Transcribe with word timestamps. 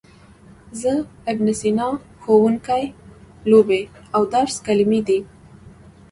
زه، 0.81 0.91
ابن 1.31 1.47
سینا، 1.59 1.87
ښوونکی، 2.21 2.83
لوبې 3.49 3.81
او 4.15 4.21
درس 4.33 4.55
کلمې 4.67 5.01
دي. 5.07 5.19